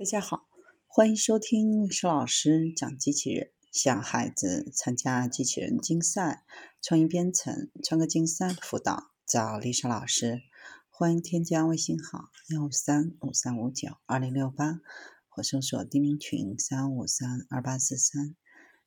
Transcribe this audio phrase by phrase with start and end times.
[0.00, 0.48] 大家好，
[0.86, 6.42] 欢迎收听历史老师讲机器人，想孩子参加机器人竞赛、
[6.80, 10.40] 创意编程、创客竞赛的辅导，找丽莎老师。
[10.88, 14.80] 欢迎添加微信号幺五三五三五九二零六八，
[15.28, 18.34] 或搜索钉钉群三五三二八四三。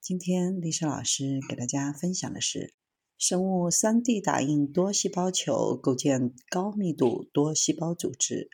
[0.00, 2.72] 今天丽莎老师给大家分享的是
[3.18, 8.48] 生物三 D 打印多细胞球，构建高密度多细胞组织。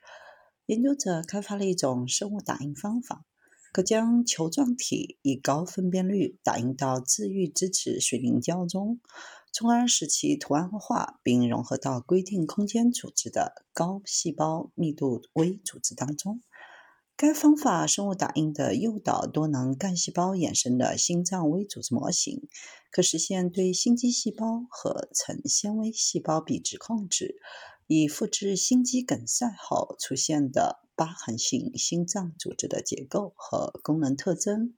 [0.67, 3.25] 研究者开发了一种生物打印方法，
[3.73, 8.99] 可将球状体以高分辨率打印到自愈支持水凝胶中，
[9.53, 16.43] 从而使其图案化并融合到规定空间组织的高细胞密度微组织当中。
[17.19, 22.47] 该方法生物打印的诱导多能干细胞衍生的心脏微组织模型，
[22.91, 27.37] 可实现对心肌细胞和成纤维细胞比值控制。
[27.87, 34.75] 以复制心肌梗塞后出现的疤痕性心脏组织的结构和功能特征，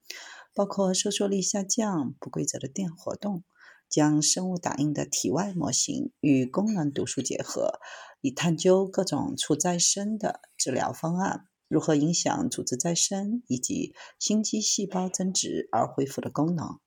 [0.55, 3.43] 包括收缩力下降、不规则的电活动，
[3.89, 7.81] 将生物打印的体外模型与功能读数结合，
[8.21, 16.81] 以探究各种促再生的治疗方案如何影响组织再生以及心肌细胞增殖而恢复的功能。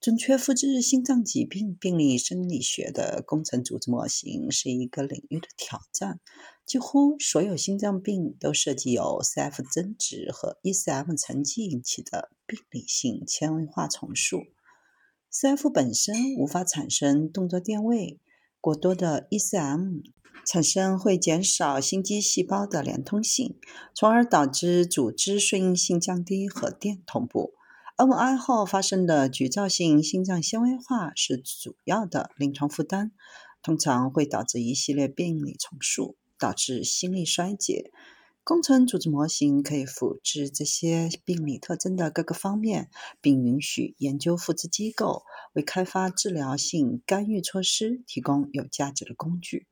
[0.00, 6.20] 准确复制心脏疾病病理生理学的工程组织模型是一个领域的挑战。
[6.64, 14.44] 几乎所有心脏病都涉及由 CF 增殖和 ECM 沉积引起的病理性纤维化重塑。
[15.32, 18.20] CF 本身无法产生动作电位，
[18.60, 20.02] 过多的 ECM
[20.44, 23.56] 产生会减少心肌细胞的连通性，
[23.94, 27.54] 从而导致组织顺应性降低和电同步。
[27.96, 33.10] MI 后发生的局灶性心脏纤维化是主要的临床负担，
[33.62, 37.92] 通常会导致一系列病理重塑，导致心力衰竭。
[38.48, 42.88] 工程组织模型可以复制这些病理特征的各个方面，
[43.20, 49.66] 并允许研究复制机构为开发治疗性干预措施提供有价值的工具。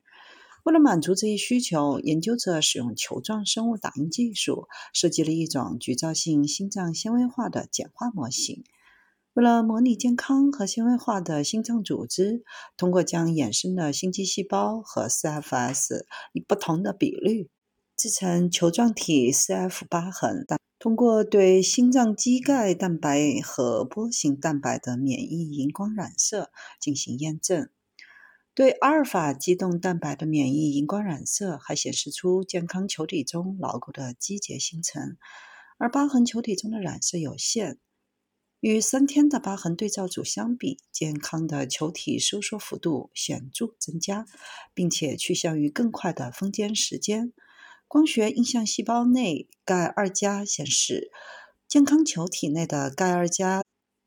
[0.62, 8.62] 为了满足这一需求，研究者使用球状生物打印技术，设计了一种局灶性心脏纤维化的简化模型。
[9.32, 12.44] 为了模拟健康和纤维化的心脏组织，
[12.76, 17.48] 通过将衍生的心肌细胞和 CFS 以不同的比率
[17.96, 20.44] 制成球状体 CF 疤痕，
[20.78, 27.70] 通过对心脏肌钙蛋白和波形蛋白的免疫荧光染色进行验证。
[28.54, 35.16] 对阿尔法激动蛋白的免疫荧光染色还显示出健康球体中牢固的肌结形成，
[35.78, 37.78] 而疤痕球体中的染色有限。
[38.60, 44.26] 与三天的疤痕对照组相比，健康的球体收缩幅度显著增加，
[44.74, 47.32] 并且趋向于更快的封间时间。
[47.96, 51.10] 光学印象细胞内钙二加显示，
[51.66, 53.62] 健康球体内的钙二加。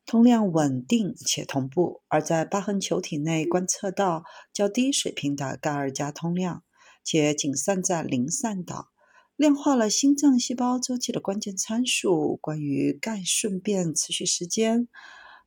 [0.06, 4.24] 通量稳定且同步，而在疤痕球体内观测到
[4.54, 6.62] 较低水平的钙二加通量，
[7.04, 8.90] 且仅散在零散岛，
[9.36, 14.88] 量化了心脏细胞周期的关键参数，关于钙顺变持续时间、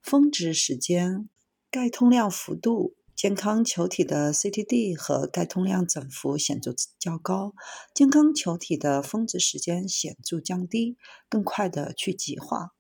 [0.03, 1.29] 峰值时间、
[1.71, 2.97] 钙通量幅度。
[3.23, 7.55] 健康球体的 CTD 和钙通量整幅显著较高，
[7.95, 10.97] 健康球体的峰值时间显著降低，
[11.29, 12.73] 更快的去极化。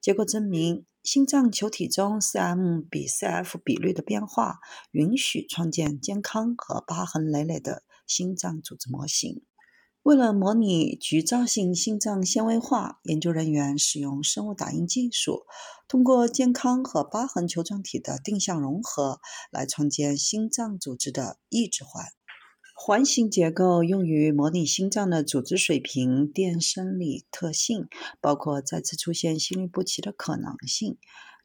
[0.00, 0.86] 结果证明。
[1.04, 4.58] 心脏球体中 CM 比 CF 比率的变化，
[4.90, 9.42] 允许创建健康和疤痕累累的心脏组织模型。
[10.08, 15.42] 为了模拟局灶性心脏纤维化，研究人员使用生物打印技术，
[15.86, 19.20] 通过健康和疤痕球状体的定向融合，
[19.52, 22.06] 来创建心脏组织的抑制环。
[22.74, 27.86] 环形结构用于模拟心脏的组织水平电生理特性，
[28.22, 30.96] 包括再次出现心律不齐的可能性。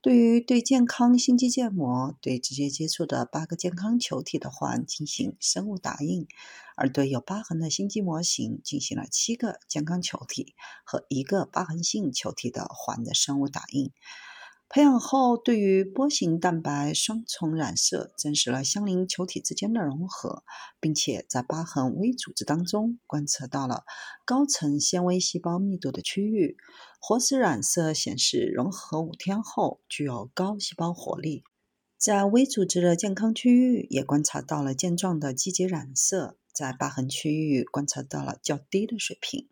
[0.04, 6.28] 对于对健康心肌建模对直接接触的八个健康球体的环进行生物打印，
[6.76, 13.94] 而对有疤痕的心肌模型进行了七个健康球体和一个疤痕性球体的环的生物打印。
[14.76, 20.44] 培养后，对于波形蛋白双重染色，证实了相邻球体之间的融合，
[20.80, 23.84] 并且在疤痕微组织当中观测到了
[24.26, 26.58] 高层纤维细胞密度的区域。
[27.00, 31.44] 活死染色显示，融合五天后具有高细胞活力。
[32.00, 36.36] 在微组织的健康区域，也观察到了健壮的肌节染色。
[36.54, 39.50] 在疤痕区域观测到了较低的水平。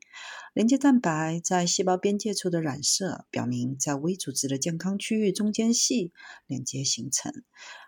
[0.53, 6.12] 连接蛋白在细胞边界处的染色，表明在微组织的健康区域中间系
[6.45, 7.31] 连接形成；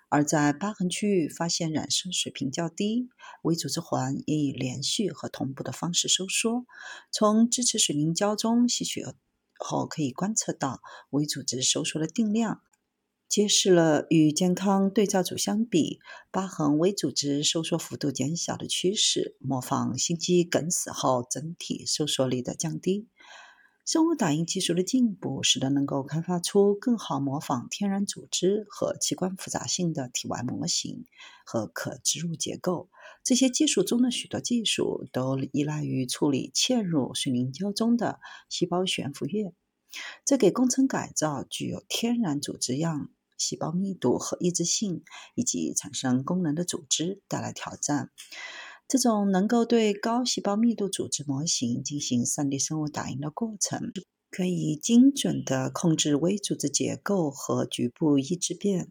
[0.10, 3.10] 而在疤痕区域发现染色水平较低，
[3.42, 6.66] 微组织环也以连续和同步的方式收缩。
[7.12, 9.04] 从支持水凝胶中吸取
[9.58, 12.62] 后，可以观测到微组织收缩的定量。
[13.34, 16.00] 揭示了与健康对照组相比，
[16.30, 23.08] 疤痕微组织收缩幅度减小的趋势，模仿心肌梗死后整体收缩力的降低。
[23.88, 31.08] 生物打印技术的进步，使得能够开发出更好模仿天然组织和器官复杂性的体外模型
[31.44, 32.92] 和可植入结构。
[33.24, 39.56] 这些技术中的许多技术都依赖于处理嵌入水凝胶中的细胞悬浮液，
[40.24, 43.10] 这给工程改造具有天然组织样。
[43.38, 45.04] 细胞密度和抑制性，
[45.36, 48.12] 以及产生功能的组织带来挑战。
[48.88, 53.92] 这种能够对高细胞密度组织模型进行 3D 生物打印的过程，
[54.30, 58.82] 可以精准地控制微组织结构和局部抑制变。